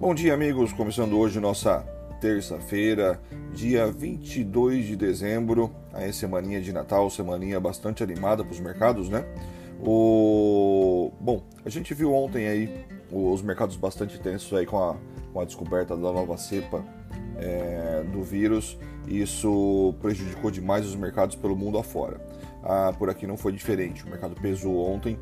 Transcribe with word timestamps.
Bom 0.00 0.14
dia, 0.14 0.32
amigos. 0.32 0.72
Começando 0.72 1.18
hoje 1.18 1.40
nossa 1.40 1.80
terça-feira, 2.20 3.20
dia 3.52 3.90
22 3.90 4.86
de 4.86 4.94
dezembro. 4.94 5.74
Aí, 5.92 6.12
semaninha 6.12 6.60
de 6.60 6.72
Natal, 6.72 7.10
semaninha 7.10 7.58
bastante 7.58 8.00
animada 8.00 8.44
para 8.44 8.52
os 8.52 8.60
mercados, 8.60 9.08
né? 9.08 9.24
O... 9.80 11.10
Bom, 11.20 11.42
a 11.64 11.68
gente 11.68 11.92
viu 11.94 12.14
ontem 12.14 12.46
aí 12.46 12.86
os 13.10 13.42
mercados 13.42 13.74
bastante 13.74 14.20
tensos 14.20 14.56
aí 14.56 14.64
com 14.64 14.78
a, 14.78 14.96
com 15.32 15.40
a 15.40 15.44
descoberta 15.44 15.96
da 15.96 16.12
nova 16.12 16.36
cepa 16.36 16.84
é, 17.36 18.04
do 18.04 18.22
vírus. 18.22 18.78
Isso 19.08 19.96
prejudicou 20.00 20.48
demais 20.48 20.86
os 20.86 20.94
mercados 20.94 21.34
pelo 21.34 21.56
mundo 21.56 21.76
afora. 21.76 22.20
Ah, 22.62 22.94
por 22.96 23.10
aqui 23.10 23.26
não 23.26 23.36
foi 23.36 23.50
diferente. 23.50 24.04
O 24.04 24.08
mercado 24.08 24.36
pesou 24.40 24.78
ontem, 24.88 25.18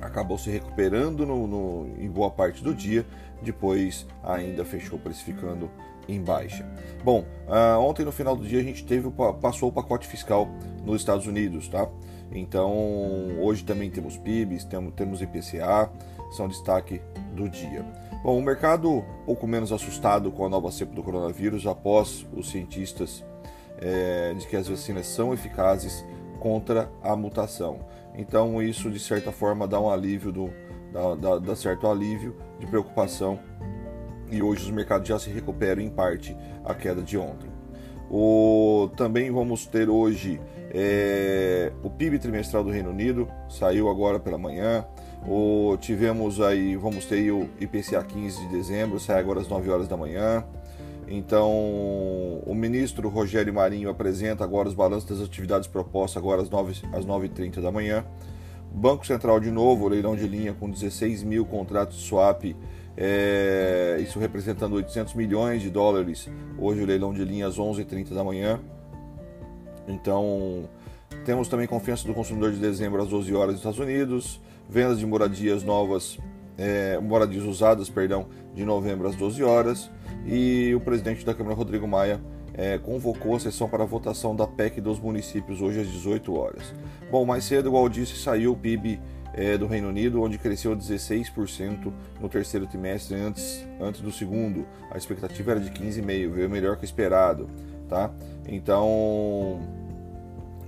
acabou 0.00 0.38
se 0.38 0.50
recuperando 0.50 1.26
no, 1.26 1.46
no, 1.46 1.94
em 1.98 2.10
boa 2.10 2.30
parte 2.30 2.62
do 2.62 2.74
dia, 2.74 3.06
depois 3.42 4.06
ainda 4.22 4.64
fechou 4.64 4.98
precificando 4.98 5.70
em 6.08 6.22
baixa. 6.22 6.66
Bom, 7.04 7.24
uh, 7.46 7.78
ontem 7.80 8.04
no 8.04 8.12
final 8.12 8.36
do 8.36 8.44
dia 8.44 8.60
a 8.60 8.62
gente 8.62 8.84
teve 8.84 9.10
passou 9.40 9.68
o 9.68 9.72
pacote 9.72 10.06
fiscal 10.06 10.48
nos 10.84 11.00
Estados 11.00 11.26
Unidos, 11.26 11.68
tá? 11.68 11.88
Então 12.32 12.72
hoje 13.40 13.64
também 13.64 13.90
temos 13.90 14.16
PIBs, 14.16 14.64
temos, 14.64 14.94
temos 14.94 15.20
IPCA, 15.20 15.90
são 16.30 16.48
destaque 16.48 17.00
do 17.34 17.48
dia. 17.48 17.84
Bom, 18.22 18.38
o 18.38 18.42
mercado 18.42 19.04
pouco 19.24 19.46
menos 19.46 19.72
assustado 19.72 20.30
com 20.30 20.44
a 20.44 20.48
nova 20.48 20.70
cepa 20.70 20.94
do 20.94 21.02
coronavírus 21.02 21.66
após 21.66 22.26
os 22.32 22.50
cientistas 22.50 23.24
é, 23.78 24.34
de 24.34 24.46
que 24.46 24.56
as 24.56 24.68
vacinas 24.68 25.06
são 25.06 25.32
eficazes 25.32 26.04
contra 26.40 26.90
a 27.02 27.14
mutação. 27.14 27.78
Então 28.16 28.60
isso 28.60 28.90
de 28.90 28.98
certa 28.98 29.30
forma 29.30 29.68
dá 29.68 29.78
um 29.78 29.88
alívio 29.88 30.32
do, 30.32 30.50
dá, 30.92 31.14
dá, 31.14 31.38
dá 31.38 31.54
certo 31.54 31.86
alívio 31.86 32.34
de 32.58 32.66
preocupação 32.66 33.38
e 34.30 34.42
hoje 34.42 34.64
os 34.64 34.70
mercados 34.70 35.08
já 35.08 35.18
se 35.18 35.30
recuperam 35.30 35.80
em 35.82 35.90
parte 35.90 36.36
a 36.64 36.74
queda 36.74 37.02
de 37.02 37.16
ontem. 37.16 37.48
O, 38.10 38.90
também 38.96 39.30
vamos 39.30 39.66
ter 39.66 39.88
hoje 39.88 40.40
é, 40.72 41.72
o 41.82 41.88
PIB 41.88 42.18
trimestral 42.18 42.64
do 42.64 42.70
Reino 42.70 42.90
Unido, 42.90 43.28
saiu 43.48 43.88
agora 43.88 44.18
pela 44.18 44.36
manhã. 44.36 44.84
O, 45.28 45.76
tivemos 45.80 46.40
aí, 46.40 46.74
vamos 46.76 47.04
ter 47.04 47.30
o 47.30 47.48
IPCA 47.60 48.02
15 48.02 48.40
de 48.40 48.48
dezembro, 48.48 48.98
sai 48.98 49.20
agora 49.20 49.40
às 49.40 49.48
9 49.48 49.70
horas 49.70 49.86
da 49.86 49.96
manhã. 49.96 50.44
Então, 51.12 51.50
o 52.46 52.54
ministro 52.54 53.08
Rogério 53.08 53.52
Marinho 53.52 53.90
apresenta 53.90 54.44
agora 54.44 54.68
os 54.68 54.74
balanços 54.74 55.10
das 55.10 55.20
atividades 55.20 55.66
propostas 55.66 56.22
agora 56.22 56.40
às 56.40 56.48
9, 56.48 56.86
às 56.92 57.04
9h30 57.04 57.60
da 57.60 57.72
manhã. 57.72 58.06
Banco 58.72 59.04
Central 59.04 59.40
de 59.40 59.50
novo, 59.50 59.88
leilão 59.88 60.14
de 60.14 60.28
linha 60.28 60.54
com 60.54 60.70
16 60.70 61.24
mil 61.24 61.44
contratos 61.44 61.96
swap, 62.00 62.54
é, 62.96 63.98
isso 64.00 64.20
representando 64.20 64.74
800 64.74 65.14
milhões 65.14 65.60
de 65.60 65.68
dólares. 65.68 66.30
Hoje 66.56 66.80
o 66.80 66.86
leilão 66.86 67.12
de 67.12 67.24
linha 67.24 67.48
às 67.48 67.58
11h30 67.58 68.14
da 68.14 68.22
manhã. 68.22 68.60
Então, 69.88 70.68
temos 71.24 71.48
também 71.48 71.66
confiança 71.66 72.06
do 72.06 72.14
consumidor 72.14 72.52
de 72.52 72.58
dezembro 72.58 73.02
às 73.02 73.08
12 73.08 73.34
horas 73.34 73.54
nos 73.54 73.60
Estados 73.60 73.80
Unidos, 73.80 74.40
vendas 74.68 75.00
de 75.00 75.06
moradias 75.06 75.64
novas, 75.64 76.18
é, 76.60 76.98
moradias 76.98 77.44
usadas, 77.44 77.88
perdão, 77.88 78.26
de 78.54 78.66
novembro 78.66 79.08
às 79.08 79.16
12 79.16 79.42
horas 79.42 79.90
e 80.26 80.74
o 80.74 80.80
presidente 80.80 81.24
da 81.24 81.32
Câmara, 81.32 81.56
Rodrigo 81.56 81.88
Maia, 81.88 82.20
é, 82.52 82.76
convocou 82.76 83.34
a 83.34 83.40
sessão 83.40 83.66
para 83.66 83.82
a 83.82 83.86
votação 83.86 84.36
da 84.36 84.46
PEC 84.46 84.78
dos 84.80 85.00
municípios 85.00 85.62
hoje 85.62 85.80
às 85.80 85.88
18 85.88 86.34
horas. 86.36 86.74
Bom, 87.10 87.24
mais 87.24 87.44
cedo, 87.44 87.70
igual 87.70 87.88
disse, 87.88 88.16
saiu 88.16 88.52
o 88.52 88.56
PIB 88.56 89.00
é, 89.32 89.56
do 89.56 89.66
Reino 89.66 89.88
Unido, 89.88 90.20
onde 90.20 90.36
cresceu 90.36 90.76
16% 90.76 91.90
no 92.20 92.28
terceiro 92.28 92.66
trimestre 92.66 93.16
antes, 93.16 93.66
antes 93.80 94.02
do 94.02 94.12
segundo. 94.12 94.66
A 94.90 94.98
expectativa 94.98 95.52
era 95.52 95.60
de 95.60 95.70
15,5%, 95.70 96.30
veio 96.30 96.50
melhor 96.50 96.76
que 96.76 96.84
esperado. 96.84 97.48
Tá? 97.88 98.10
Então, 98.46 99.60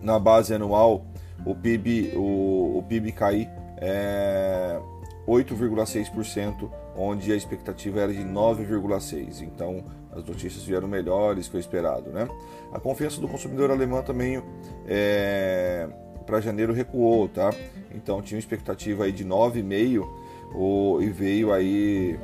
na 0.01 0.19
base 0.19 0.55
anual, 0.55 1.05
o 1.45 1.55
PIB, 1.55 2.13
o, 2.17 2.79
o 2.79 2.85
PIB 2.89 3.13
cai 3.13 3.51
é, 3.77 4.81
8,6%, 5.27 6.71
onde 6.97 7.33
a 7.33 7.37
expectativa 7.37 8.01
era 8.01 8.13
de 8.13 8.25
9,6%. 8.25 9.43
Então, 9.43 9.85
as 10.11 10.25
notícias 10.25 10.63
vieram 10.65 10.89
melhores 10.89 11.49
que 11.49 11.57
o 11.57 11.61
esperado. 11.61 12.11
Né? 12.11 12.29
A 12.73 12.81
confiança 12.81 13.21
do 13.21 13.29
consumidor 13.29 13.71
alemão 13.71 14.03
também 14.03 14.43
é, 14.87 15.89
para 16.23 16.41
janeiro 16.41 16.73
recuou, 16.73 17.29
tá? 17.29 17.53
Então 17.95 18.23
tinha 18.23 18.39
expectativa 18.39 19.05
aí 19.05 19.13
de 19.13 19.25
9,5 19.25 21.03
e 21.03 21.11
veio 21.11 21.53
aí 21.53 22.19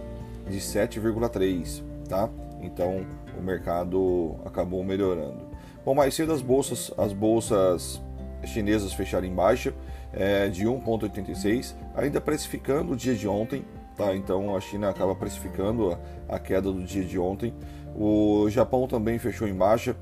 de 0.48 0.58
7,3, 0.58 1.82
tá? 2.08 2.28
Então 2.60 3.06
o 3.38 3.42
mercado 3.42 4.36
acabou 4.44 4.82
melhorando. 4.84 5.48
Bom, 5.84 5.94
mais 5.94 6.14
cedo 6.14 6.32
as 6.32 6.42
bolsas, 6.42 6.92
as 6.98 7.12
bolsas 7.12 8.02
chinesas 8.44 8.92
fecharam 8.92 9.26
em 9.26 9.34
baixa 9.34 9.74
é, 10.12 10.48
de 10.48 10.64
1,86, 10.66 11.74
ainda 11.94 12.20
precificando 12.20 12.92
o 12.92 12.96
dia 12.96 13.14
de 13.14 13.28
ontem, 13.28 13.64
tá? 13.96 14.14
Então 14.14 14.56
a 14.56 14.60
China 14.60 14.88
acaba 14.88 15.14
precificando 15.14 15.92
a, 15.92 16.36
a 16.36 16.38
queda 16.38 16.72
do 16.72 16.82
dia 16.82 17.04
de 17.04 17.18
ontem. 17.18 17.54
O 17.94 18.48
Japão 18.48 18.86
também 18.86 19.18
fechou 19.18 19.46
em 19.48 19.54
baixa 19.54 19.96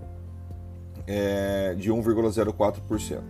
é, 1.06 1.74
de 1.74 1.90
1,04%. 1.90 3.22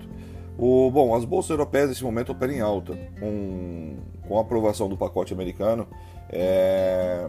O, 0.59 0.91
bom, 0.91 1.15
as 1.15 1.25
bolsas 1.25 1.51
europeias 1.51 1.91
nesse 1.91 2.03
momento 2.03 2.33
operam 2.33 2.55
em 2.55 2.61
alta, 2.61 2.99
com, 3.21 3.97
com 4.27 4.39
a 4.39 4.41
aprovação 4.41 4.89
do 4.89 4.97
pacote 4.97 5.33
americano, 5.35 5.87
é, 6.31 7.29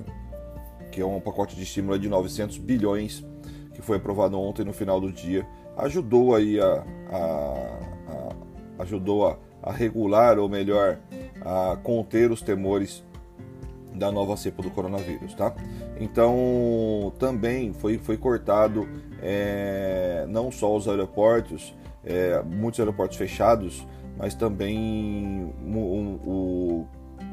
que 0.91 1.01
é 1.01 1.05
um 1.05 1.19
pacote 1.19 1.55
de 1.55 1.63
estímulo 1.63 1.99
de 1.99 2.07
900 2.07 2.57
bilhões, 2.57 3.25
que 3.73 3.81
foi 3.81 3.97
aprovado 3.97 4.39
ontem 4.39 4.63
no 4.63 4.71
final 4.71 5.01
do 5.01 5.11
dia, 5.11 5.45
ajudou 5.77 6.35
aí 6.35 6.59
a, 6.59 6.85
a, 7.11 7.79
ajudou 8.79 9.27
a, 9.27 9.38
a 9.61 9.71
regular, 9.71 10.39
ou 10.39 10.47
melhor, 10.47 10.99
a 11.41 11.77
conter 11.83 12.31
os 12.31 12.41
temores 12.41 13.03
da 13.93 14.11
nova 14.11 14.38
cepa 14.38 14.61
do 14.61 14.69
coronavírus, 14.69 15.33
tá? 15.33 15.53
Então 15.99 17.11
também 17.17 17.73
foi, 17.73 17.97
foi 17.97 18.17
cortado 18.17 18.88
é, 19.21 20.25
não 20.29 20.51
só 20.51 20.75
os 20.75 20.88
aeroportos, 20.88 21.75
é, 22.05 22.41
muitos 22.43 22.79
aeroportos 22.79 23.17
fechados, 23.17 23.85
mas 24.17 24.33
também 24.33 25.53
o, 25.65 25.79
o, 26.25 26.88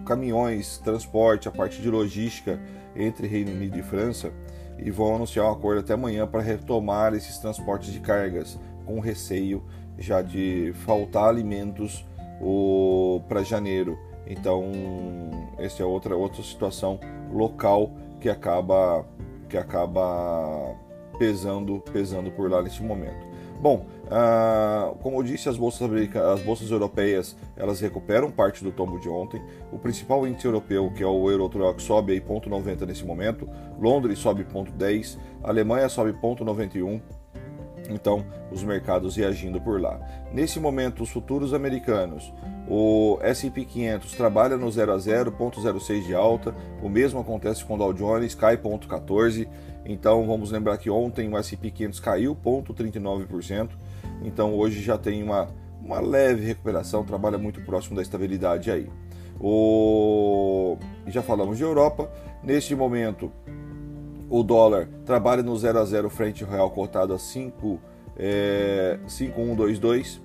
caminhões, 0.04 0.78
transporte, 0.78 1.48
a 1.48 1.50
parte 1.50 1.80
de 1.80 1.90
logística 1.90 2.60
entre 2.94 3.26
Reino 3.26 3.52
Unido 3.52 3.78
e 3.78 3.82
França 3.82 4.32
e 4.78 4.90
vão 4.90 5.14
anunciar 5.14 5.46
um 5.46 5.52
acordo 5.52 5.80
até 5.80 5.94
amanhã 5.94 6.26
para 6.26 6.40
retomar 6.40 7.14
esses 7.14 7.38
transportes 7.38 7.92
de 7.92 8.00
cargas 8.00 8.58
com 8.84 9.00
receio 9.00 9.62
já 9.98 10.22
de 10.22 10.72
faltar 10.84 11.28
alimentos 11.28 12.04
para 13.28 13.42
janeiro. 13.42 13.98
Então, 14.26 14.72
essa 15.58 15.82
é 15.82 15.86
outra 15.86 16.16
outra 16.16 16.42
situação 16.42 16.98
local 17.32 17.90
que 18.20 18.28
acaba 18.28 19.04
que 19.48 19.56
acaba 19.56 20.74
pesando 21.18 21.80
pesando 21.92 22.30
por 22.30 22.50
lá 22.50 22.62
neste 22.62 22.82
momento. 22.82 23.34
Bom, 23.60 23.86
ah, 24.10 24.92
como 25.00 25.18
eu 25.18 25.22
disse, 25.22 25.48
as 25.48 25.56
bolsas, 25.56 25.88
as 26.16 26.42
bolsas 26.42 26.70
europeias 26.70 27.36
elas 27.56 27.80
recuperam 27.80 28.30
parte 28.30 28.62
do 28.62 28.70
tombo 28.70 28.98
de 28.98 29.08
ontem. 29.08 29.40
O 29.72 29.78
principal 29.78 30.26
índice 30.26 30.46
europeu, 30.46 30.92
que 30.94 31.02
é 31.02 31.06
o 31.06 31.30
Eurotrox, 31.30 31.82
sobe 31.82 32.12
aí 32.12 32.20
0,90 32.20 32.86
nesse 32.86 33.04
momento. 33.04 33.48
Londres 33.80 34.18
sobe 34.18 34.44
0,10, 34.44 35.18
Alemanha 35.42 35.88
sobe 35.88 36.12
0,91. 36.12 37.00
Então, 37.90 38.24
os 38.50 38.62
mercados 38.62 39.16
reagindo 39.16 39.60
por 39.60 39.80
lá. 39.80 40.00
Nesse 40.32 40.58
momento, 40.58 41.02
os 41.02 41.10
futuros 41.10 41.52
americanos, 41.52 42.32
o 42.68 43.18
S&P 43.20 43.64
500 43.64 44.12
trabalha 44.12 44.56
no 44.56 44.70
0 44.70 44.92
a 44.92 44.98
0, 44.98 45.32
0,06 45.32 46.06
de 46.06 46.14
alta. 46.14 46.54
O 46.82 46.88
mesmo 46.88 47.20
acontece 47.20 47.64
com 47.64 47.74
o 47.74 47.78
Dow 47.78 47.92
Jones, 47.92 48.34
cai 48.34 48.56
0,14. 48.56 49.46
Então, 49.84 50.26
vamos 50.26 50.50
lembrar 50.50 50.78
que 50.78 50.88
ontem 50.88 51.28
o 51.28 51.36
S&P 51.36 51.70
500 51.70 52.00
caiu 52.00 52.34
0,39%. 52.34 53.70
Então, 54.22 54.54
hoje 54.54 54.82
já 54.82 54.96
tem 54.96 55.22
uma, 55.22 55.48
uma 55.82 56.00
leve 56.00 56.46
recuperação, 56.46 57.04
trabalha 57.04 57.36
muito 57.36 57.60
próximo 57.60 57.96
da 57.96 58.02
estabilidade 58.02 58.70
aí. 58.70 58.88
O... 59.38 60.78
Já 61.06 61.22
falamos 61.22 61.58
de 61.58 61.64
Europa. 61.64 62.10
Neste 62.42 62.74
momento, 62.74 63.32
o 64.28 64.42
dólar 64.42 64.88
trabalha 65.04 65.42
no 65.42 65.56
0 65.56 65.78
a 65.78 65.84
0 65.84 66.10
frente 66.10 66.44
ao 66.44 66.50
real 66.50 66.70
cotado 66.70 67.12
a 67.12 67.18
5, 67.18 67.80
é, 68.16 68.98
5122. 69.06 70.20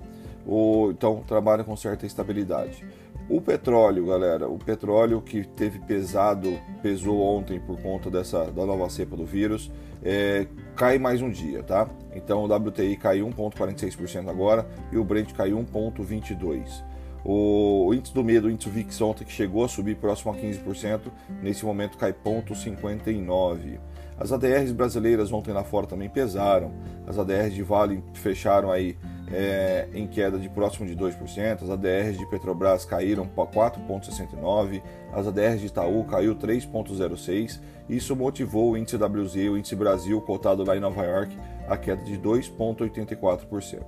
O, 0.46 0.90
então 0.90 1.22
trabalha 1.26 1.62
com 1.62 1.76
certa 1.76 2.06
estabilidade. 2.06 2.84
O 3.28 3.40
petróleo, 3.40 4.06
galera, 4.06 4.48
o 4.48 4.58
petróleo 4.58 5.20
que 5.20 5.46
teve 5.46 5.78
pesado, 5.78 6.58
pesou 6.82 7.20
ontem 7.20 7.60
por 7.60 7.80
conta 7.80 8.10
dessa 8.10 8.46
da 8.46 8.66
nova 8.66 8.90
cepa 8.90 9.16
do 9.16 9.24
vírus, 9.24 9.70
é, 10.02 10.48
cai 10.74 10.98
mais 10.98 11.22
um 11.22 11.30
dia, 11.30 11.62
tá? 11.62 11.88
Então 12.12 12.42
o 12.42 12.52
WTI 12.52 12.96
caiu 12.96 13.28
1,46% 13.28 14.28
agora 14.28 14.66
e 14.90 14.98
o 14.98 15.04
Brent 15.04 15.32
caiu 15.32 15.58
1,22%. 15.58 16.89
O, 17.24 17.92
índice 17.94 18.14
do 18.14 18.24
medo, 18.24 18.48
o 18.48 18.50
índice 18.50 18.70
VIX 18.70 19.00
ontem 19.02 19.24
que 19.24 19.32
chegou 19.32 19.64
a 19.64 19.68
subir 19.68 19.96
próximo 19.96 20.32
a 20.32 20.36
15%, 20.36 21.00
nesse 21.42 21.64
momento 21.64 21.98
cai 21.98 22.12
0,59. 22.12 23.78
As 24.18 24.32
ADRs 24.32 24.72
brasileiras 24.72 25.32
ontem 25.32 25.52
lá 25.52 25.64
fora 25.64 25.86
também 25.86 26.08
pesaram. 26.08 26.72
As 27.06 27.18
ADRs 27.18 27.54
de 27.54 27.62
Vale 27.62 28.04
fecharam 28.12 28.70
aí 28.70 28.96
é, 29.32 29.88
em 29.94 30.06
queda 30.06 30.38
de 30.38 30.48
próximo 30.48 30.86
de 30.86 30.94
2%, 30.94 31.62
as 31.62 31.70
ADRs 31.70 32.18
de 32.18 32.26
Petrobras 32.26 32.84
caíram 32.84 33.26
para 33.26 33.46
4,69%, 33.46 34.82
as 35.12 35.26
ADRs 35.26 35.60
de 35.60 35.66
Itaú 35.66 36.04
caiu 36.04 36.34
3,06%. 36.34 37.60
Isso 37.88 38.14
motivou 38.14 38.72
o 38.72 38.76
índice 38.76 38.96
WZ, 38.96 39.34
o 39.50 39.56
índice 39.56 39.74
Brasil, 39.74 40.20
cotado 40.20 40.64
lá 40.64 40.76
em 40.76 40.80
Nova 40.80 41.02
York, 41.04 41.36
a 41.68 41.76
queda 41.76 42.02
de 42.04 42.18
2,84%. 42.18 43.82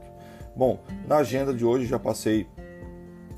Bom, 0.56 0.80
na 1.06 1.18
agenda 1.18 1.52
de 1.52 1.64
hoje 1.64 1.86
já 1.86 1.98
passei 1.98 2.46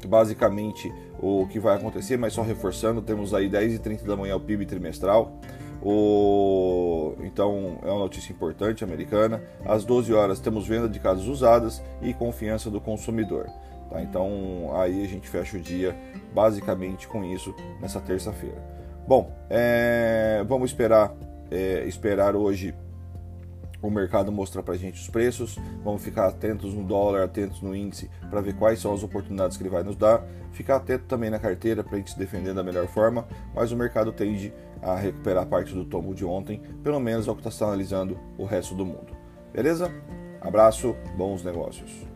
basicamente 0.06 0.92
o 1.18 1.46
que 1.46 1.58
vai 1.58 1.76
acontecer, 1.76 2.16
mas 2.16 2.32
só 2.32 2.42
reforçando, 2.42 3.00
temos 3.02 3.32
aí 3.34 3.48
10h30 3.48 4.04
da 4.04 4.16
manhã 4.16 4.36
o 4.36 4.40
PIB 4.40 4.66
trimestral, 4.66 5.40
o... 5.84 7.14
Então 7.20 7.78
é 7.82 7.90
uma 7.90 8.00
notícia 8.00 8.32
importante 8.32 8.82
americana. 8.82 9.42
Às 9.66 9.84
12 9.84 10.12
horas 10.14 10.40
temos 10.40 10.66
venda 10.66 10.88
de 10.88 10.98
casas 10.98 11.26
usadas 11.26 11.82
e 12.00 12.14
confiança 12.14 12.70
do 12.70 12.80
consumidor. 12.80 13.46
Tá? 13.90 14.02
Então 14.02 14.70
aí 14.74 15.04
a 15.04 15.06
gente 15.08 15.28
fecha 15.28 15.58
o 15.58 15.60
dia 15.60 15.94
basicamente 16.32 17.06
com 17.06 17.22
isso 17.22 17.54
nessa 17.80 18.00
terça-feira. 18.00 18.56
Bom, 19.06 19.30
é... 19.50 20.42
vamos 20.48 20.70
esperar 20.70 21.14
é... 21.50 21.84
esperar 21.86 22.34
hoje 22.34 22.74
o 23.88 23.90
mercado 23.90 24.32
mostrar 24.32 24.62
para 24.62 24.74
a 24.74 24.76
gente 24.76 25.00
os 25.00 25.08
preços, 25.08 25.58
vamos 25.82 26.02
ficar 26.02 26.26
atentos 26.28 26.74
no 26.74 26.82
dólar, 26.84 27.22
atentos 27.22 27.60
no 27.60 27.74
índice 27.74 28.10
para 28.30 28.40
ver 28.40 28.54
quais 28.54 28.78
são 28.80 28.92
as 28.92 29.02
oportunidades 29.02 29.56
que 29.56 29.62
ele 29.62 29.70
vai 29.70 29.82
nos 29.82 29.96
dar, 29.96 30.24
ficar 30.52 30.76
atento 30.76 31.04
também 31.04 31.30
na 31.30 31.38
carteira 31.38 31.82
para 31.82 31.94
a 31.94 31.98
gente 31.98 32.12
se 32.12 32.18
defender 32.18 32.54
da 32.54 32.62
melhor 32.62 32.86
forma, 32.86 33.26
mas 33.54 33.72
o 33.72 33.76
mercado 33.76 34.12
tende 34.12 34.52
a 34.82 34.94
recuperar 34.94 35.46
parte 35.46 35.72
do 35.72 35.84
tombo 35.84 36.14
de 36.14 36.24
ontem, 36.24 36.60
pelo 36.82 37.00
menos 37.00 37.26
é 37.26 37.30
o 37.30 37.34
que 37.34 37.40
está 37.40 37.50
sinalizando 37.50 38.18
o 38.36 38.44
resto 38.44 38.74
do 38.74 38.84
mundo. 38.84 39.16
Beleza? 39.52 39.90
Abraço, 40.40 40.94
bons 41.16 41.42
negócios. 41.42 42.13